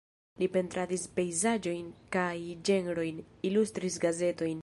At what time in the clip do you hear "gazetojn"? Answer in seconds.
4.07-4.59